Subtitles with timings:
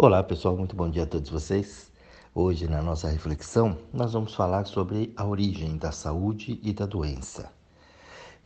[0.00, 1.90] Olá pessoal, muito bom dia a todos vocês.
[2.32, 7.50] Hoje, na nossa reflexão, nós vamos falar sobre a origem da saúde e da doença.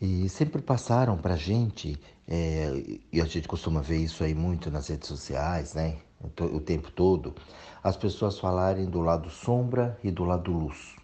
[0.01, 4.71] E sempre passaram para a gente, é, e a gente costuma ver isso aí muito
[4.71, 5.99] nas redes sociais, né?
[6.41, 7.35] O tempo todo,
[7.85, 10.97] as pessoas falarem do lado sombra e do lado luz.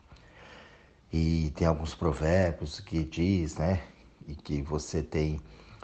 [1.13, 3.83] E tem alguns provérbios que diz, né?
[4.27, 5.43] E que você tem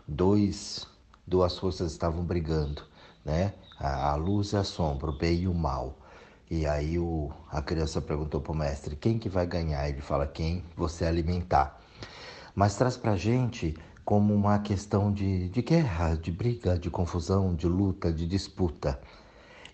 [0.08, 0.86] dois,
[1.26, 2.82] duas forças estavam brigando,
[3.22, 3.52] né?
[3.84, 5.98] A, luz e a sombra, o bem e o mal.
[6.50, 9.88] E aí o, a criança perguntou para o mestre, quem que vai ganhar?
[9.88, 11.80] Ele fala, quem você alimentar.
[12.54, 17.54] Mas traz para a gente como uma questão de, de guerra, de briga, de confusão,
[17.54, 19.00] de luta, de disputa.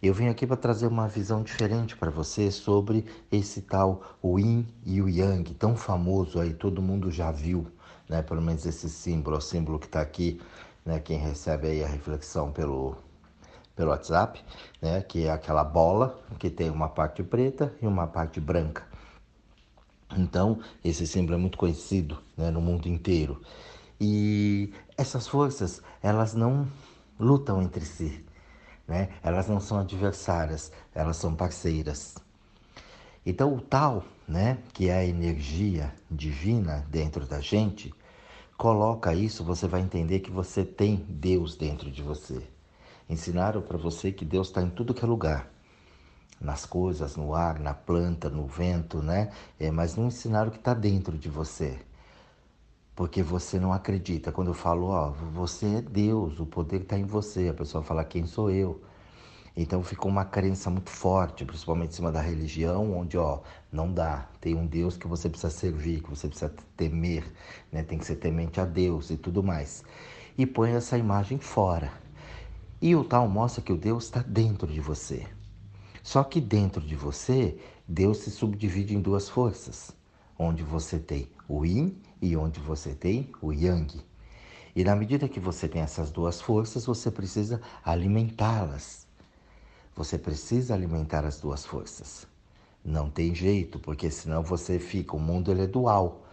[0.03, 4.67] Eu vim aqui para trazer uma visão diferente para você sobre esse tal o Yin
[4.87, 7.67] e o Yang, tão famoso aí, todo mundo já viu,
[8.09, 8.23] né?
[8.23, 10.41] Pelo menos esse símbolo, o símbolo que está aqui,
[10.87, 11.01] né?
[11.01, 12.97] Quem recebe aí a reflexão pelo
[13.75, 14.43] pelo WhatsApp,
[14.81, 18.85] né, que é aquela bola que tem uma parte preta e uma parte branca.
[20.17, 23.41] Então, esse símbolo é muito conhecido né, no mundo inteiro.
[24.01, 26.67] E essas forças, elas não
[27.19, 28.25] lutam entre si,
[28.89, 29.11] né?
[29.23, 32.17] Elas não são adversárias, elas são parceiras.
[33.25, 37.93] Então, o tal, né, que é a energia divina dentro da gente,
[38.57, 42.43] coloca isso, você vai entender que você tem Deus dentro de você.
[43.11, 45.51] Ensinaram para você que Deus está em tudo que é lugar.
[46.41, 49.33] Nas coisas, no ar, na planta, no vento, né?
[49.59, 51.77] É, mas não ensinaram que está dentro de você.
[52.95, 54.31] Porque você não acredita.
[54.31, 57.49] Quando eu falo, ó, você é Deus, o poder está em você.
[57.49, 58.81] A pessoa fala, quem sou eu?
[59.57, 63.41] Então ficou uma crença muito forte, principalmente em cima da religião, onde ó,
[63.73, 64.29] não dá.
[64.41, 67.25] Tem um Deus que você precisa servir, que você precisa temer,
[67.73, 67.83] né?
[67.83, 69.83] tem que ser temente a Deus e tudo mais.
[70.39, 72.00] E põe essa imagem fora.
[72.83, 75.27] E o tal mostra que o Deus está dentro de você.
[76.03, 79.91] Só que dentro de você, Deus se subdivide em duas forças,
[80.39, 84.01] onde você tem o Yin e onde você tem o Yang.
[84.75, 89.07] E na medida que você tem essas duas forças, você precisa alimentá-las.
[89.95, 92.27] Você precisa alimentar as duas forças.
[92.83, 96.25] Não tem jeito, porque senão você fica, o mundo ele é dual.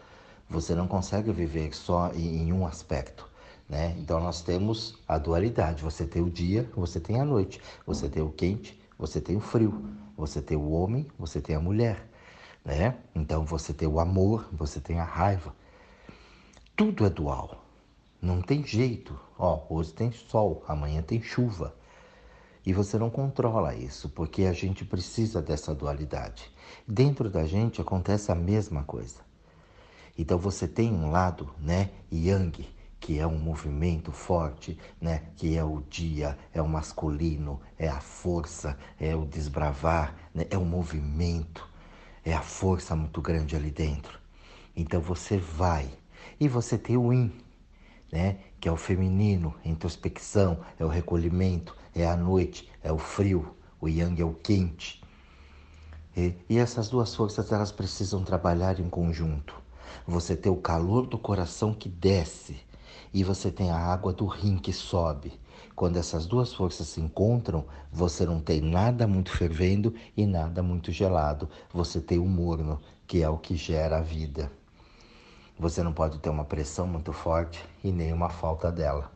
[0.49, 3.27] Você não consegue viver só em um aspecto.
[3.67, 3.95] Né?
[3.99, 5.83] Então nós temos a dualidade.
[5.83, 7.61] Você tem o dia, você tem a noite.
[7.85, 9.89] Você tem o quente, você tem o frio.
[10.17, 12.07] Você tem o homem, você tem a mulher.
[12.63, 12.95] Né?
[13.13, 15.53] Então você tem o amor, você tem a raiva.
[16.75, 17.63] Tudo é dual.
[18.21, 19.17] Não tem jeito.
[19.37, 21.75] Ó, hoje tem sol, amanhã tem chuva.
[22.65, 26.51] E você não controla isso, porque a gente precisa dessa dualidade.
[26.85, 29.21] Dentro da gente acontece a mesma coisa.
[30.17, 32.67] Então você tem um lado, né, yang,
[32.99, 35.23] que é um movimento forte, né?
[35.35, 40.45] que é o dia, é o masculino, é a força, é o desbravar, né?
[40.49, 41.67] é o movimento,
[42.25, 44.19] é a força muito grande ali dentro.
[44.75, 45.89] Então você vai
[46.39, 47.31] e você tem o in,
[48.11, 48.39] né?
[48.59, 53.87] que é o feminino, introspecção, é o recolhimento, é a noite, é o frio, o
[53.87, 55.01] yang é o quente.
[56.15, 59.55] E, e essas duas forças elas precisam trabalhar em conjunto.
[60.07, 62.57] Você tem o calor do coração que desce
[63.13, 65.39] e você tem a água do rim que sobe.
[65.75, 70.91] Quando essas duas forças se encontram, você não tem nada muito fervendo e nada muito
[70.91, 71.49] gelado.
[71.71, 74.51] Você tem o morno, que é o que gera a vida.
[75.59, 79.11] Você não pode ter uma pressão muito forte e nem uma falta dela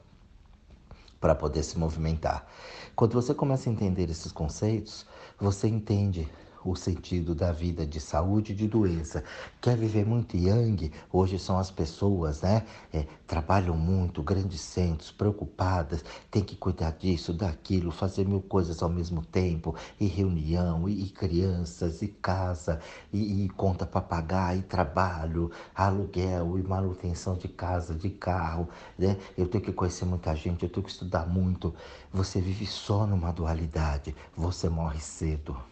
[1.20, 2.48] para poder se movimentar.
[2.96, 5.06] Quando você começa a entender esses conceitos,
[5.40, 6.28] você entende
[6.64, 9.24] o sentido da vida de saúde e de doença.
[9.60, 10.92] Quer viver muito yang?
[11.12, 12.64] Hoje são as pessoas, né?
[12.94, 18.90] É, trabalham muito, grandes centros, preocupadas, tem que cuidar disso, daquilo, fazer mil coisas ao
[18.90, 22.80] mesmo tempo, e reunião, e, e crianças, e casa,
[23.12, 28.68] e, e conta para pagar, e trabalho, aluguel, e manutenção de casa, de carro,
[28.98, 29.18] né?
[29.38, 31.74] Eu tenho que conhecer muita gente, eu tenho que estudar muito.
[32.14, 35.71] Você vive só numa dualidade, você morre cedo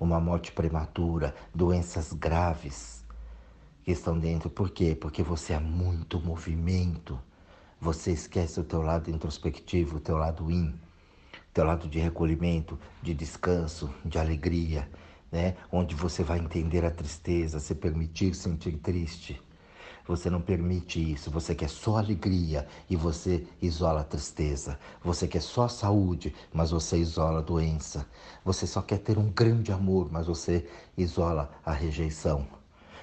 [0.00, 3.04] uma morte prematura, doenças graves
[3.84, 4.48] que estão dentro.
[4.48, 4.96] Por quê?
[4.98, 7.20] Porque você é muito movimento.
[7.78, 10.74] Você esquece o teu lado introspectivo, o teu lado in,
[11.52, 14.90] teu lado de recolhimento, de descanso, de alegria,
[15.30, 15.56] né?
[15.70, 19.40] Onde você vai entender a tristeza, se permitir sentir triste.
[20.06, 24.78] Você não permite isso, você quer só alegria e você isola a tristeza.
[25.04, 28.06] Você quer só saúde, mas você isola a doença.
[28.44, 30.66] Você só quer ter um grande amor, mas você
[30.96, 32.46] isola a rejeição.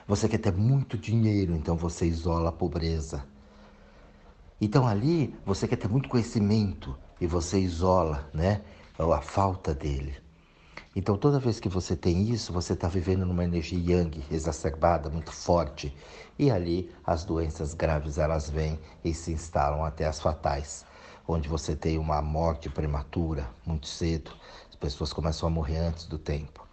[0.07, 3.25] Você quer ter muito dinheiro, então você isola a pobreza.
[4.59, 8.61] Então ali você quer ter muito conhecimento e você isola, né?
[8.97, 10.26] a falta dele.
[10.97, 15.31] Então, toda vez que você tem isso, você está vivendo numa energia yang exacerbada, muito
[15.31, 15.95] forte.
[16.39, 20.87] E ali as doenças graves elas vêm e se instalam até as fatais,
[21.27, 24.31] onde você tem uma morte prematura muito cedo,
[24.67, 26.67] as pessoas começam a morrer antes do tempo.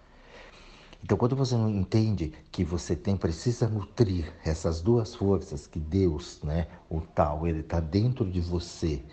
[1.02, 6.40] Então, quando você não entende que você tem precisa nutrir essas duas forças que Deus,
[6.42, 9.04] né, o tal, ele está dentro de você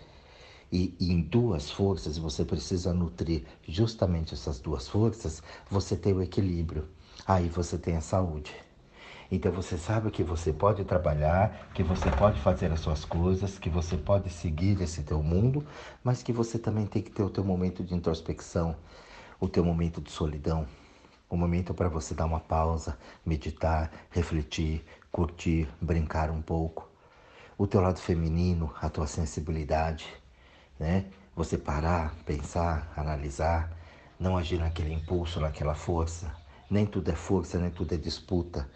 [0.72, 6.88] e, em duas forças você precisa nutrir justamente essas duas forças, você tem o equilíbrio.
[7.26, 8.54] Aí você tem a saúde.
[9.30, 13.70] Então você sabe que você pode trabalhar, que você pode fazer as suas coisas, que
[13.70, 15.64] você pode seguir esse teu mundo,
[16.02, 18.76] mas que você também tem que ter o teu momento de introspecção,
[19.40, 20.66] o teu momento de solidão,
[21.30, 26.90] o momento para você dar uma pausa, meditar, refletir, curtir, brincar um pouco.
[27.56, 30.21] O teu lado feminino, a tua sensibilidade,
[30.82, 31.04] né?
[31.36, 33.70] Você parar, pensar, analisar,
[34.18, 36.34] não agir naquele impulso, naquela força.
[36.68, 38.68] Nem tudo é força, nem tudo é disputa.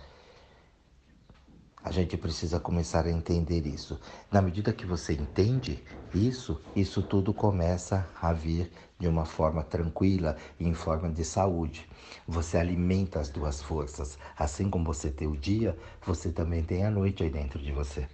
[1.83, 3.99] A gente precisa começar a entender isso.
[4.31, 10.37] Na medida que você entende isso, isso tudo começa a vir de uma forma tranquila
[10.61, 11.89] e em forma de saúde.
[12.27, 14.17] Você alimenta as duas forças.
[14.39, 18.09] Assim como você tem o dia, você também tem a noite aí dentro de você.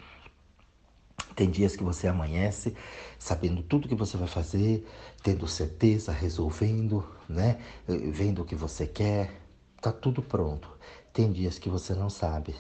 [1.35, 2.75] Tem dias que você amanhece
[3.19, 4.87] sabendo tudo que você vai fazer,
[5.23, 7.59] tendo certeza, resolvendo, né?
[7.87, 9.41] Vendo o que você quer,
[9.81, 10.69] tá tudo pronto.
[11.13, 12.55] Tem dias que você não sabe.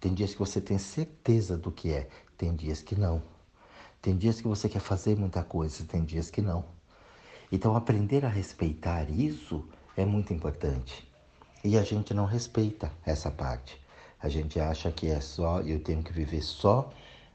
[0.00, 2.08] Tem dias que você tem certeza do que é,
[2.38, 3.22] tem dias que não.
[4.00, 6.64] Tem dias que você quer fazer muita coisa, tem dias que não.
[7.52, 11.06] Então aprender a respeitar isso é muito importante.
[11.62, 13.78] E a gente não respeita essa parte.
[14.22, 16.90] A gente acha que é só eu tenho que viver só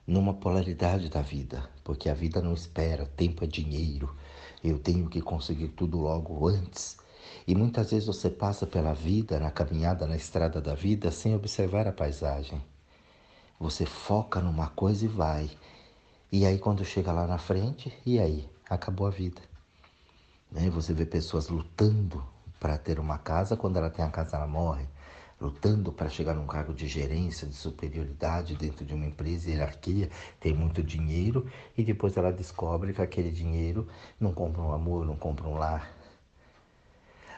[0.07, 4.15] numa polaridade da vida, porque a vida não espera, tempo é dinheiro,
[4.63, 6.97] eu tenho que conseguir tudo logo antes.
[7.47, 11.87] E muitas vezes você passa pela vida, na caminhada, na estrada da vida, sem observar
[11.87, 12.61] a paisagem.
[13.59, 15.49] Você foca numa coisa e vai.
[16.31, 18.47] E aí quando chega lá na frente, e aí?
[18.69, 19.41] Acabou a vida.
[20.51, 20.69] Né?
[20.69, 22.23] Você vê pessoas lutando
[22.59, 24.87] para ter uma casa, quando ela tem a casa ela morre
[25.39, 30.09] lutando para chegar num cargo de gerência, de superioridade dentro de uma empresa, hierarquia,
[30.39, 31.45] tem muito dinheiro
[31.77, 33.87] e depois ela descobre que aquele dinheiro
[34.19, 35.91] não compra um amor, não compra um lar.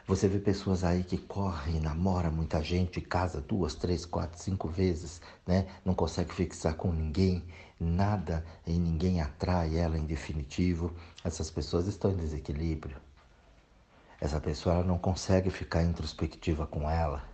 [0.06, 5.20] Você vê pessoas aí que correm, namora muita gente, casa duas, três, quatro, cinco vezes,
[5.46, 5.66] né?
[5.84, 7.44] Não consegue fixar com ninguém,
[7.78, 10.94] nada e ninguém atrai ela em definitivo.
[11.22, 12.96] Essas pessoas estão em desequilíbrio.
[14.18, 17.27] Essa pessoa ela não consegue ficar introspectiva com ela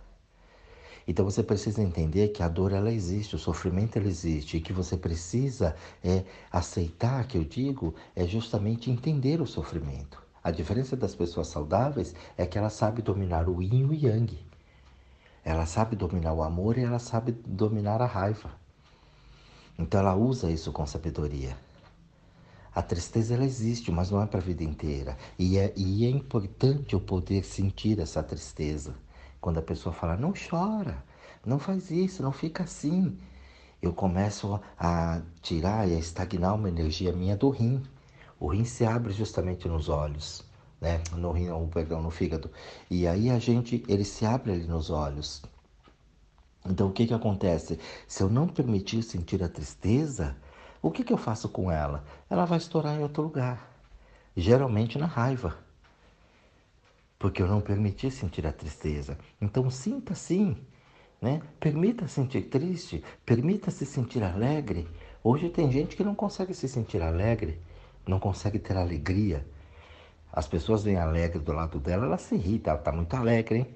[1.07, 4.73] então você precisa entender que a dor ela existe, o sofrimento ela existe e que
[4.73, 10.21] você precisa é aceitar, que eu digo, é justamente entender o sofrimento.
[10.43, 14.37] A diferença das pessoas saudáveis é que ela sabe dominar o yin e o yang.
[15.43, 18.51] Ela sabe dominar o amor e ela sabe dominar a raiva.
[19.77, 21.55] Então ela usa isso com sabedoria.
[22.73, 25.17] A tristeza ela existe, mas não é para a vida inteira.
[25.37, 28.95] E é, e é importante eu poder sentir essa tristeza.
[29.45, 31.05] Quando a pessoa fala, não chora,
[31.45, 33.15] não faz isso, não fica assim,
[33.79, 37.83] eu começo a tirar e a estagnar uma energia minha do rim.
[38.39, 40.43] O rim se abre justamente nos olhos,
[40.81, 40.99] né?
[41.15, 42.49] No rim, não, perdão, no fígado.
[42.89, 45.43] E aí a gente, ele se abre ali nos olhos.
[46.65, 47.79] Então o que que acontece?
[48.07, 50.35] Se eu não permitir sentir a tristeza,
[50.81, 52.03] o que que eu faço com ela?
[52.31, 53.69] Ela vai estourar em outro lugar.
[54.35, 55.64] Geralmente na raiva
[57.17, 59.17] porque eu não permiti sentir a tristeza.
[59.41, 60.57] Então sinta sim,
[61.21, 61.41] né?
[61.59, 64.87] Permita sentir triste, permita se sentir alegre.
[65.23, 67.59] Hoje tem gente que não consegue se sentir alegre,
[68.07, 69.45] não consegue ter alegria.
[70.31, 73.67] As pessoas vêm alegre do lado dela, ela se irrita, ela está muito alegre, hein?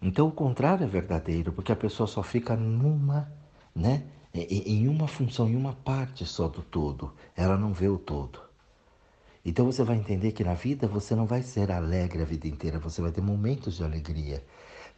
[0.00, 3.30] Então o contrário é verdadeiro, porque a pessoa só fica numa,
[3.74, 4.04] né?
[4.32, 7.12] Em uma função, em uma parte só do todo.
[7.36, 8.49] Ela não vê o todo.
[9.44, 12.78] Então você vai entender que na vida você não vai ser alegre a vida inteira,
[12.78, 14.44] você vai ter momentos de alegria.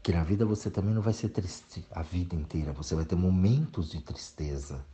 [0.02, 3.14] Que na vida você também não vai ser triste a vida inteira, você vai ter
[3.14, 4.84] momentos de tristeza.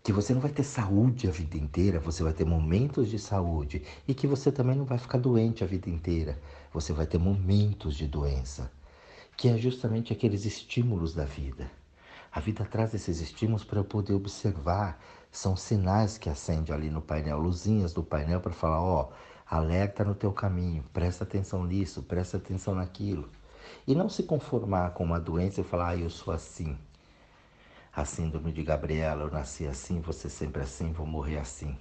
[0.00, 3.82] Que você não vai ter saúde a vida inteira, você vai ter momentos de saúde.
[4.06, 6.38] E que você também não vai ficar doente a vida inteira,
[6.72, 8.70] você vai ter momentos de doença.
[9.36, 11.68] Que é justamente aqueles estímulos da vida.
[12.34, 14.98] A vida traz esses estímulos para eu poder observar
[15.30, 19.10] são sinais que acende ali no painel, luzinhas do painel para falar, ó,
[19.48, 23.30] alerta no teu caminho, presta atenção nisso, presta atenção naquilo.
[23.86, 26.76] E não se conformar com uma doença e falar, ah, eu sou assim.
[27.94, 31.78] A síndrome de Gabriela, eu nasci assim, você sempre assim, vou morrer assim.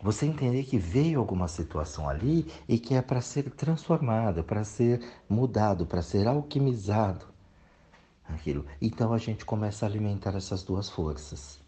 [0.00, 5.02] Você entender que veio alguma situação ali e que é para ser transformado, para ser
[5.28, 7.33] mudado, para ser alquimizado.
[8.28, 8.64] Aquilo.
[8.80, 11.60] Então a gente começa a alimentar essas duas forças.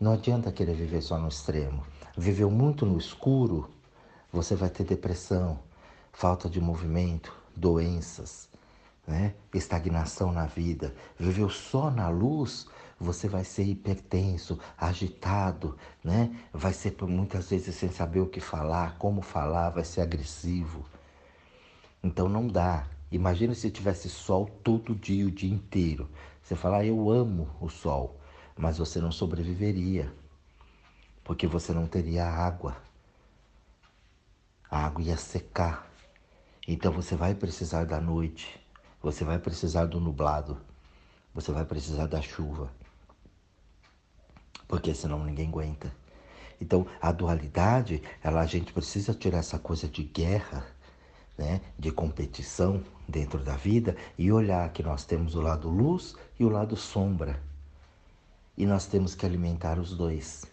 [0.00, 1.84] Não adianta querer viver só no extremo.
[2.16, 3.70] Viveu muito no escuro,
[4.32, 5.58] você vai ter depressão,
[6.12, 8.48] falta de movimento, doenças,
[9.06, 9.34] né?
[9.52, 10.94] estagnação na vida.
[11.18, 12.66] Viveu só na luz,
[12.98, 16.34] você vai ser hipertenso, agitado, né?
[16.52, 20.84] Vai ser muitas vezes sem saber o que falar, como falar, vai ser agressivo.
[22.02, 22.86] Então não dá.
[23.14, 26.08] Imagina se tivesse sol todo dia, o dia inteiro.
[26.42, 28.20] Você falar, ah, eu amo o sol,
[28.56, 30.12] mas você não sobreviveria,
[31.22, 32.76] porque você não teria água.
[34.70, 35.90] A água ia secar.
[36.66, 38.60] Então você vai precisar da noite,
[39.00, 40.58] você vai precisar do nublado,
[41.32, 42.70] você vai precisar da chuva
[44.74, 45.94] porque senão ninguém aguenta.
[46.60, 50.66] Então, a dualidade, ela, a gente precisa tirar essa coisa de guerra,
[51.36, 56.44] né, de competição dentro da vida e olhar que nós temos o lado luz e
[56.44, 57.42] o lado sombra.
[58.56, 60.44] E nós temos que alimentar os dois,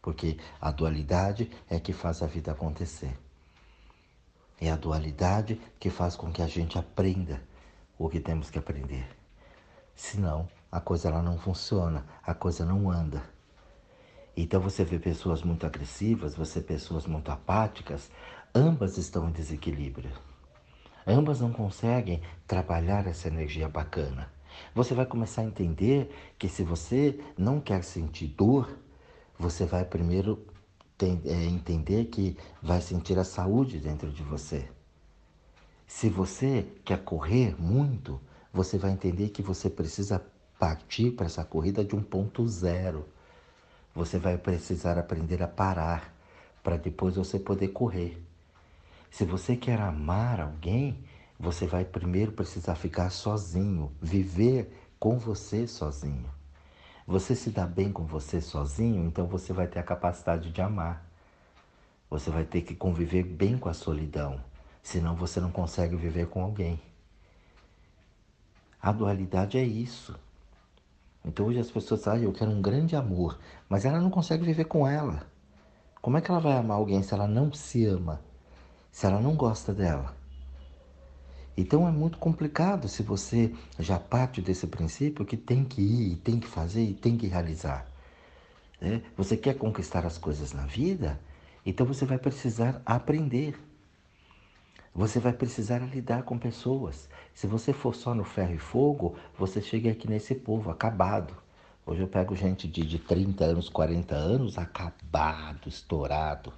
[0.00, 3.16] porque a dualidade é que faz a vida acontecer.
[4.60, 7.42] É a dualidade que faz com que a gente aprenda
[7.98, 9.06] o que temos que aprender.
[9.94, 13.22] Senão, a coisa ela não funciona, a coisa não anda.
[14.36, 18.10] Então você vê pessoas muito agressivas, você vê pessoas muito apáticas,
[18.56, 20.10] ambas estão em desequilíbrio.
[21.06, 24.32] Ambas não conseguem trabalhar essa energia bacana.
[24.74, 28.78] Você vai começar a entender que se você não quer sentir dor,
[29.38, 30.42] você vai primeiro
[30.96, 34.66] tem, é, entender que vai sentir a saúde dentro de você.
[35.86, 38.18] Se você quer correr muito,
[38.52, 40.24] você vai entender que você precisa
[40.58, 43.06] partir para essa corrida de um ponto zero.
[43.94, 46.14] Você vai precisar aprender a parar
[46.64, 48.25] para depois você poder correr.
[49.16, 51.02] Se você quer amar alguém,
[51.40, 54.70] você vai primeiro precisar ficar sozinho, viver
[55.00, 56.28] com você sozinho.
[57.06, 61.02] Você se dá bem com você sozinho, então você vai ter a capacidade de amar.
[62.10, 64.38] Você vai ter que conviver bem com a solidão,
[64.82, 66.78] senão você não consegue viver com alguém.
[68.82, 70.14] A dualidade é isso.
[71.24, 74.44] Então hoje as pessoas dizem, ah, eu quero um grande amor, mas ela não consegue
[74.44, 75.26] viver com ela.
[76.02, 78.25] Como é que ela vai amar alguém se ela não se ama?
[78.96, 80.16] Se ela não gosta dela?
[81.54, 86.40] Então é muito complicado se você já parte desse princípio que tem que ir, tem
[86.40, 87.86] que fazer e tem que realizar.
[88.80, 89.02] Né?
[89.14, 91.20] Você quer conquistar as coisas na vida?
[91.66, 93.60] Então você vai precisar aprender.
[94.94, 97.06] Você vai precisar lidar com pessoas.
[97.34, 101.36] Se você for só no ferro e fogo, você chega aqui nesse povo acabado.
[101.84, 106.50] Hoje eu pego gente de, de 30 anos, 40 anos, acabado, estourado,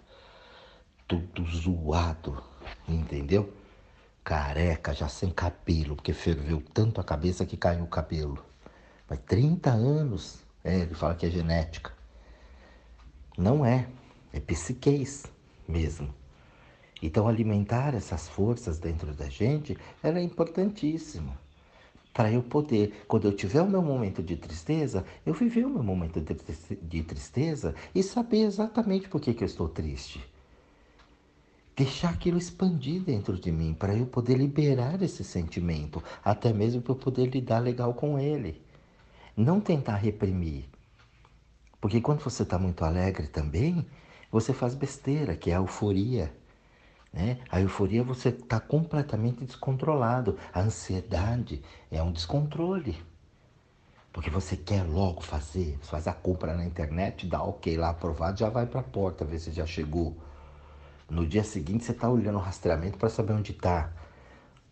[1.08, 2.42] tudo zoado,
[2.86, 3.50] entendeu?
[4.22, 8.44] Careca, já sem cabelo, porque ferveu tanto a cabeça que caiu o cabelo.
[9.08, 11.92] Mas 30 anos, é, ele fala que é genética.
[13.38, 13.88] Não é,
[14.34, 15.24] é psiquez
[15.66, 16.14] mesmo.
[17.00, 21.34] Então, alimentar essas forças dentro da gente é importantíssimo.
[22.12, 25.82] Para eu poder, quando eu tiver o meu momento de tristeza, eu viver o meu
[25.82, 30.20] momento de tristeza e saber exatamente por que, que eu estou triste.
[31.78, 36.90] Deixar aquilo expandir dentro de mim, para eu poder liberar esse sentimento, até mesmo para
[36.90, 38.60] eu poder lidar legal com ele.
[39.36, 40.68] Não tentar reprimir.
[41.80, 43.86] Porque quando você está muito alegre também,
[44.28, 46.34] você faz besteira, que é a euforia.
[47.12, 47.38] Né?
[47.48, 50.36] A euforia você está completamente descontrolado.
[50.52, 53.00] A ansiedade é um descontrole.
[54.12, 58.36] Porque você quer logo fazer, você faz a compra na internet, dá ok lá aprovado,
[58.36, 60.16] já vai para a porta ver se já chegou.
[61.10, 63.90] No dia seguinte você está olhando o rastreamento para saber onde está.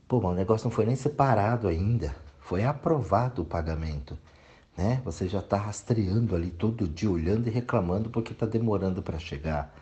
[0.07, 2.15] Pô, mas o negócio não foi nem separado ainda.
[2.41, 4.19] Foi aprovado o pagamento.
[4.77, 5.01] Né?
[5.05, 9.75] Você já está rastreando ali todo dia, olhando e reclamando porque está demorando para chegar.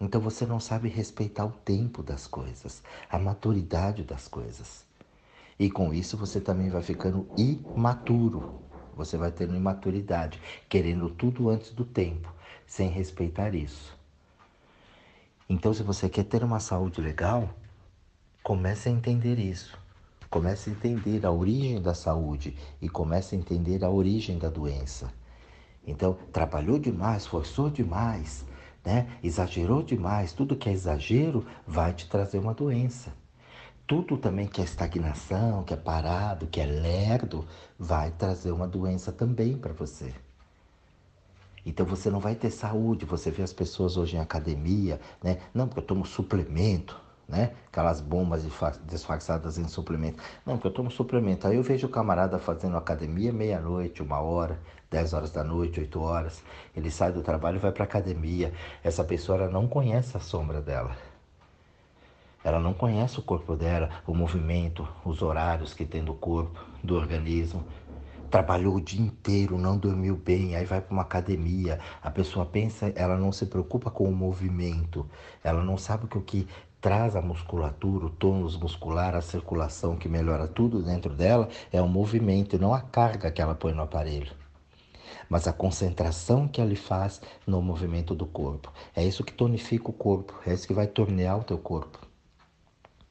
[0.00, 4.84] Então você não sabe respeitar o tempo das coisas, a maturidade das coisas.
[5.58, 8.62] E com isso você também vai ficando imaturo.
[8.96, 12.32] Você vai tendo imaturidade, querendo tudo antes do tempo,
[12.66, 13.99] sem respeitar isso.
[15.52, 17.50] Então, se você quer ter uma saúde legal,
[18.40, 19.76] comece a entender isso.
[20.30, 25.12] Comece a entender a origem da saúde e comece a entender a origem da doença.
[25.84, 28.44] Então, trabalhou demais, forçou demais,
[28.84, 29.08] né?
[29.24, 33.12] Exagerou demais, tudo que é exagero vai te trazer uma doença.
[33.88, 37.44] Tudo também que é estagnação, que é parado, que é lerdo,
[37.76, 40.14] vai trazer uma doença também para você.
[41.64, 43.04] Então você não vai ter saúde.
[43.04, 45.38] Você vê as pessoas hoje em academia, né?
[45.52, 47.52] Não, porque eu tomo suplemento, né?
[47.68, 48.44] Aquelas bombas
[48.86, 50.22] disfarçadas em suplemento.
[50.44, 51.46] Não, porque eu tomo suplemento.
[51.46, 54.58] Aí eu vejo o camarada fazendo academia meia-noite, uma hora,
[54.90, 56.42] 10 horas da noite, 8 horas.
[56.76, 58.52] Ele sai do trabalho e vai para academia.
[58.82, 60.96] Essa pessoa não conhece a sombra dela.
[62.42, 66.96] Ela não conhece o corpo dela, o movimento, os horários que tem do corpo, do
[66.96, 67.62] organismo
[68.30, 71.78] trabalhou o dia inteiro, não dormiu bem, aí vai para uma academia.
[72.00, 75.08] A pessoa pensa, ela não se preocupa com o movimento,
[75.42, 76.48] ela não sabe que o que
[76.80, 81.88] traz a musculatura, o tônus muscular, a circulação que melhora tudo dentro dela é o
[81.88, 84.32] movimento, não a carga que ela põe no aparelho.
[85.28, 88.72] Mas a concentração que ela faz no movimento do corpo.
[88.94, 91.98] É isso que tonifica o corpo, é isso que vai tornear o teu corpo.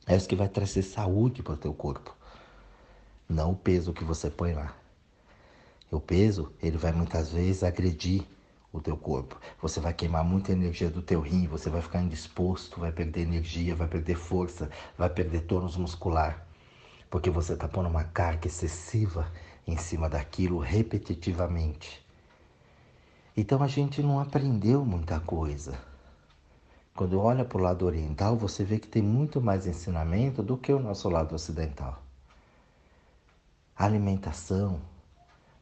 [0.08, 2.16] É isso que vai trazer saúde para o teu corpo.
[3.28, 4.79] Não o peso que você põe lá.
[5.92, 8.24] O peso, ele vai muitas vezes agredir
[8.72, 9.40] o teu corpo.
[9.62, 13.76] Você vai queimar muita energia do teu rim, você vai ficar indisposto, vai perder energia,
[13.76, 16.46] vai perder força, vai perder tônus muscular.
[17.10, 19.32] Porque você está pondo uma carga excessiva
[19.66, 22.06] em cima daquilo repetitivamente.
[23.36, 25.80] Então a gente não aprendeu muita coisa.
[26.96, 30.72] Quando olha para o lado oriental, você vê que tem muito mais ensinamento do que
[30.72, 32.04] o nosso lado ocidental.
[33.76, 34.82] alimentação,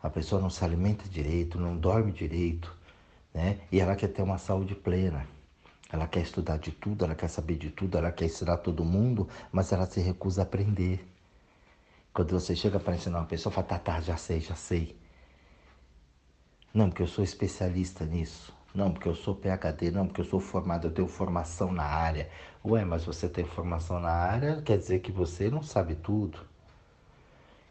[0.08, 2.74] a pessoa não se alimenta direito, não dorme direito,
[3.34, 3.60] né?
[3.72, 5.28] E ela quer ter uma saúde plena.
[5.92, 9.28] Ela quer estudar de tudo, ela quer saber de tudo, ela quer ensinar todo mundo,
[9.52, 11.06] mas ela se recusa a aprender.
[12.14, 14.98] Quando você chega para ensinar uma pessoa, fala, tá, tá, já sei, já sei.
[16.74, 18.54] Não, porque eu sou especialista nisso.
[18.74, 19.92] Não, porque eu sou PhD.
[19.92, 22.30] Não, porque eu sou formado, eu tenho formação na área.
[22.66, 26.40] Ué, mas você tem formação na área, quer dizer que você não sabe tudo.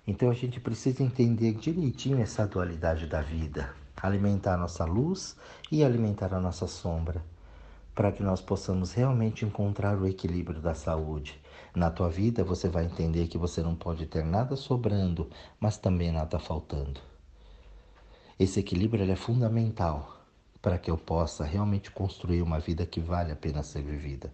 [0.07, 5.37] Então a gente precisa entender direitinho essa dualidade da vida, alimentar a nossa luz
[5.71, 7.25] e alimentar a nossa sombra,
[7.93, 11.41] para que nós possamos realmente encontrar o equilíbrio da saúde.
[11.75, 16.13] Na tua vida você vai entender que você não pode ter nada sobrando, mas também
[16.13, 17.01] nada faltando.
[18.39, 20.21] Esse equilíbrio é fundamental
[20.63, 24.33] para que eu possa realmente construir uma vida que vale a pena ser vivida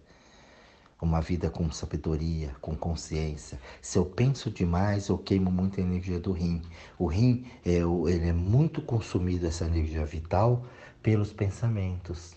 [1.01, 3.59] uma vida com sabedoria, com consciência.
[3.81, 6.61] Se eu penso demais, eu queimo muita energia do rim.
[6.97, 10.65] O rim é, ele é muito consumido, essa energia vital,
[11.01, 12.35] pelos pensamentos.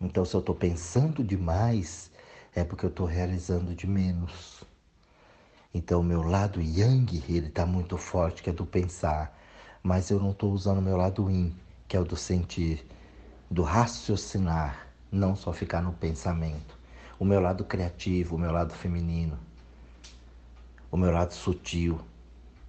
[0.00, 2.10] Então, se eu estou pensando demais,
[2.54, 4.62] é porque eu estou realizando de menos.
[5.72, 9.38] Então, o meu lado yang, ele está muito forte, que é do pensar.
[9.82, 11.54] Mas eu não estou usando o meu lado yin,
[11.88, 12.86] que é o do sentir,
[13.50, 16.75] do raciocinar, não só ficar no pensamento
[17.18, 19.38] o meu lado criativo, o meu lado feminino,
[20.90, 22.00] o meu lado sutil,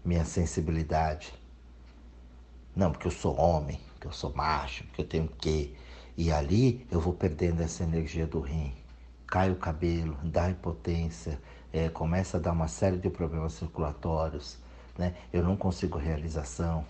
[0.04, 1.34] minha sensibilidade.
[2.76, 5.76] Não, porque eu sou homem, porque eu sou macho, porque eu tenho que.
[6.16, 8.74] E ali eu vou perdendo essa energia do rim.
[9.26, 11.40] Cai o cabelo, dá impotência,
[11.74, 14.58] é, começa a dar uma série de problemas circulatórios,
[14.98, 15.16] né?
[15.34, 16.86] Eu não consigo realização.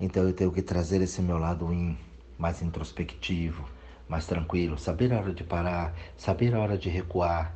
[0.00, 1.96] Então eu tenho que trazer esse meu lado in,
[2.36, 3.64] mais introspectivo,
[4.08, 7.54] mais tranquilo, saber a hora de parar, saber a hora de recuar,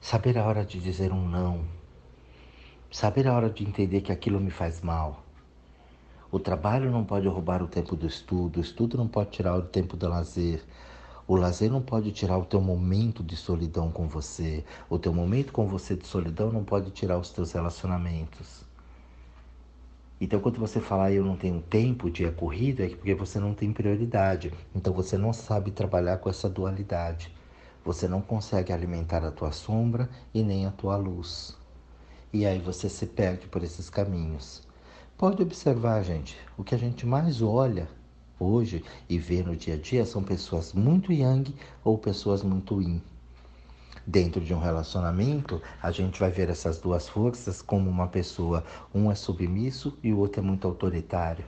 [0.00, 1.64] saber a hora de dizer um não,
[2.90, 5.22] saber a hora de entender que aquilo me faz mal.
[6.32, 9.62] O trabalho não pode roubar o tempo do estudo, o estudo não pode tirar o
[9.62, 10.64] tempo do lazer.
[11.26, 14.64] O lazer não pode tirar o teu momento de solidão com você.
[14.90, 18.65] O teu momento com você de solidão não pode tirar os teus relacionamentos.
[20.18, 23.70] Então, quando você falar eu não tenho tempo, dia corrido, é porque você não tem
[23.70, 24.50] prioridade.
[24.74, 27.30] Então, você não sabe trabalhar com essa dualidade.
[27.84, 31.54] Você não consegue alimentar a tua sombra e nem a tua luz.
[32.32, 34.66] E aí você se perde por esses caminhos.
[35.18, 37.86] Pode observar, gente, o que a gente mais olha
[38.40, 43.02] hoje e vê no dia a dia são pessoas muito yang ou pessoas muito yin.
[44.06, 48.64] Dentro de um relacionamento, a gente vai ver essas duas forças como uma pessoa,
[48.94, 51.44] um é submisso e o outro é muito autoritário.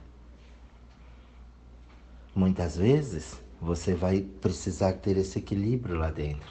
[2.35, 6.49] Muitas vezes você vai precisar ter esse equilíbrio lá dentro.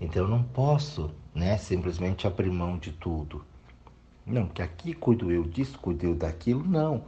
[0.00, 3.44] Então eu não posso, né, simplesmente abrir mão de tudo.
[4.24, 7.02] Não, porque aqui cuido eu disso, cuido eu daquilo, não.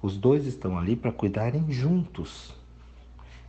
[0.00, 2.54] Os dois estão ali para cuidarem juntos.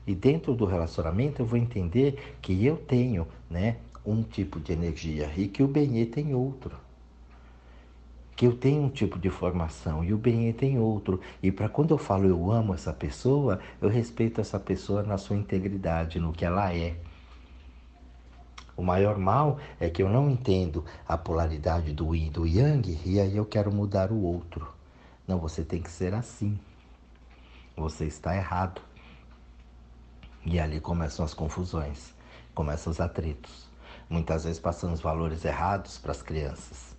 [0.07, 5.31] E dentro do relacionamento eu vou entender que eu tenho, né, um tipo de energia
[5.37, 6.75] e que o Benê tem outro.
[8.35, 11.19] Que eu tenho um tipo de formação e o Benê tem outro.
[11.43, 15.35] E para quando eu falo eu amo essa pessoa, eu respeito essa pessoa na sua
[15.35, 16.95] integridade, no que ela é.
[18.75, 22.99] O maior mal é que eu não entendo a polaridade do yin e do yang
[23.05, 24.67] e aí eu quero mudar o outro.
[25.27, 26.59] Não, você tem que ser assim.
[27.77, 28.81] você está errado.
[30.43, 32.13] E ali começam as confusões,
[32.55, 33.70] começam os atritos.
[34.11, 36.97] Muitas vezes passamos valores errados para as crianças.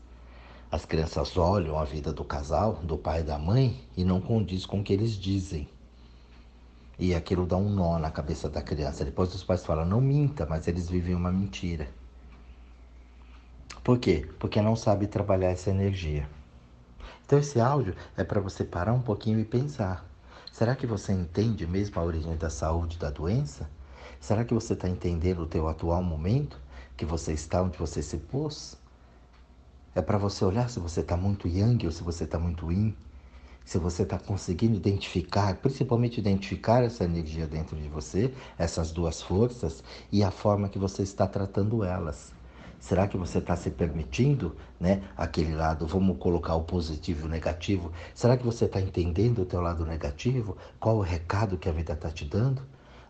[0.70, 4.64] As crianças olham a vida do casal, do pai e da mãe, e não condiz
[4.64, 5.68] com o que eles dizem.
[6.98, 9.04] E aquilo dá um nó na cabeça da criança.
[9.04, 11.86] Depois os pais falam, não minta, mas eles vivem uma mentira.
[13.84, 14.26] Por quê?
[14.38, 16.26] Porque não sabe trabalhar essa energia.
[17.26, 20.02] Então esse áudio é para você parar um pouquinho e pensar.
[20.50, 23.68] Será que você entende mesmo a origem da saúde da doença?
[24.18, 26.58] Será que você está entendendo o teu atual momento?
[26.96, 28.76] Que você está onde você se pôs?
[29.94, 32.94] É para você olhar se você está muito yang ou se você está muito yin
[33.64, 39.82] se você está conseguindo identificar, principalmente identificar essa energia dentro de você, essas duas forças
[40.10, 42.32] e a forma que você está tratando elas.
[42.80, 47.30] Será que você está se permitindo, né, aquele lado, vamos colocar o positivo e o
[47.30, 47.92] negativo?
[48.12, 50.56] Será que você está entendendo o teu lado negativo?
[50.80, 52.62] Qual o recado que a vida está te dando?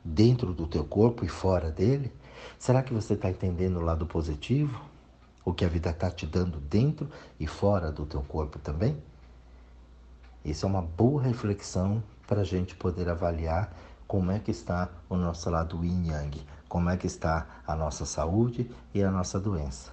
[0.04, 2.12] Dentro do teu corpo e fora dele?
[2.58, 4.80] Será que você está entendendo o lado positivo?
[5.44, 8.96] O que a vida está te dando dentro e fora do teu corpo também?
[10.44, 13.72] Isso é uma boa reflexão para a gente poder avaliar
[14.06, 18.04] como é que está o nosso lado yin yang, como é que está a nossa
[18.04, 19.90] saúde e a nossa doença.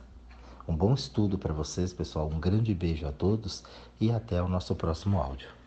[0.68, 2.28] Um bom estudo para vocês, pessoal.
[2.28, 3.64] Um grande beijo a todos
[4.00, 5.59] e até o nosso próximo áudio.